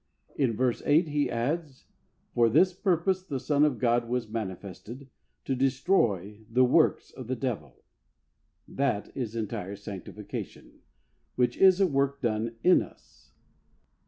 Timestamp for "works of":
6.65-7.27